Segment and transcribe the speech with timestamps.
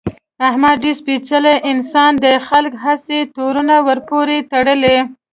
[0.47, 4.97] احمد ډېر سپېڅلی انسان دی، خلک هسې تورونه ورپورې تړي.